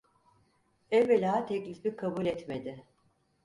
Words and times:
Evvela 0.91 1.45
teklifi 1.45 1.95
kabul 1.95 2.25
etmedi. 2.25 2.85